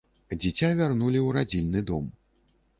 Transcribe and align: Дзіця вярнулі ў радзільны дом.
Дзіця 0.39 0.69
вярнулі 0.79 1.19
ў 1.21 1.27
радзільны 1.37 1.87
дом. 1.93 2.11